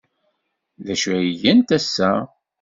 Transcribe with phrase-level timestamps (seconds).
[0.85, 2.11] D acu ay gant ass-a?